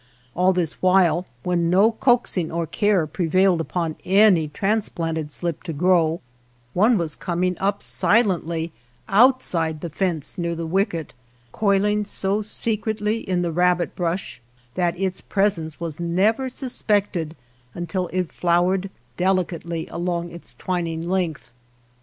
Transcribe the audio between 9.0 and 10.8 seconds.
outside the fence near the